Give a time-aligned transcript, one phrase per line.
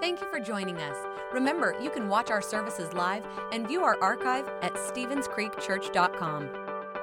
[0.00, 0.96] Thank you for joining us.
[1.32, 6.48] Remember, you can watch our services live and view our archive at StevensCreekChurch.com.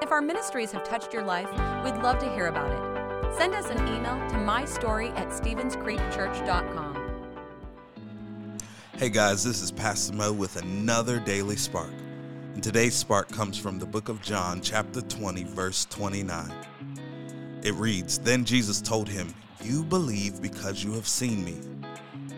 [0.00, 1.50] If our ministries have touched your life,
[1.84, 3.36] we'd love to hear about it.
[3.36, 6.96] Send us an email to mystory at StevensCreekChurch.com.
[8.96, 11.92] Hey guys, this is Pastor Mo with another Daily Spark.
[12.54, 16.50] And today's spark comes from the book of John, chapter 20, verse 29.
[17.62, 21.58] It reads Then Jesus told him, You believe because you have seen me.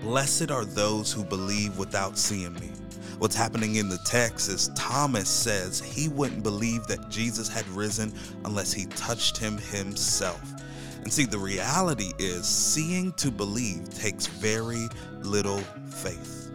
[0.08, 2.70] Blessed are those who believe without seeing me.
[3.18, 8.14] What's happening in the text is Thomas says he wouldn't believe that Jesus had risen
[8.46, 10.40] unless he touched him himself.
[11.02, 14.88] And see, the reality is seeing to believe takes very
[15.20, 15.58] little
[15.90, 16.47] faith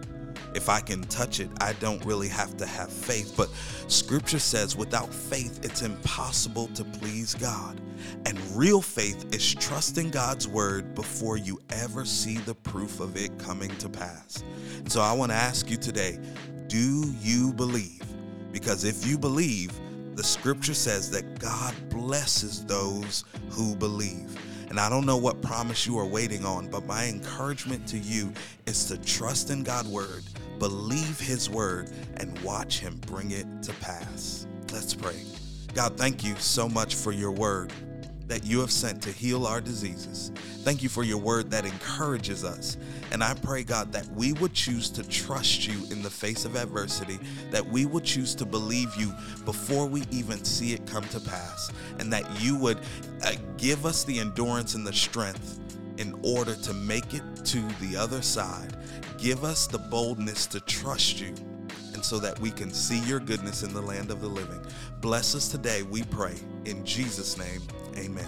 [0.56, 3.34] if I can touch it, I don't really have to have faith.
[3.36, 3.50] But
[3.88, 7.80] scripture says without faith, it's impossible to please God.
[8.26, 13.38] And real faith is trusting God's word before you ever see the proof of it
[13.40, 14.44] coming to pass.
[14.78, 16.20] And so I want to ask you today
[16.68, 18.02] do you believe?
[18.52, 19.72] Because if you believe,
[20.16, 24.33] the scripture says that God blesses those who believe.
[24.74, 28.34] And I don't know what promise you are waiting on, but my encouragement to you
[28.66, 30.24] is to trust in God's word
[30.64, 34.48] believe his word, and watch him bring it to pass.
[34.72, 35.22] Let's pray.
[35.74, 37.74] God, thank you so much for your word
[38.28, 40.32] that you have sent to heal our diseases.
[40.64, 42.78] Thank you for your word that encourages us.
[43.14, 46.56] And I pray, God, that we would choose to trust you in the face of
[46.56, 47.20] adversity,
[47.52, 49.14] that we would choose to believe you
[49.46, 52.80] before we even see it come to pass, and that you would
[53.24, 55.60] uh, give us the endurance and the strength
[55.98, 58.76] in order to make it to the other side.
[59.20, 61.36] Give us the boldness to trust you
[61.94, 64.60] and so that we can see your goodness in the land of the living.
[65.02, 66.36] Bless us today, we pray.
[66.66, 67.62] In Jesus' name,
[67.96, 68.28] amen.